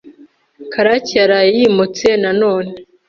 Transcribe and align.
Karake 0.71 1.13
yaraye 1.21 1.49
yimutse 1.57 2.07
na 2.21 2.31
none. 2.41 2.71